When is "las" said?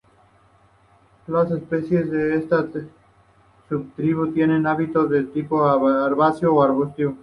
1.27-1.51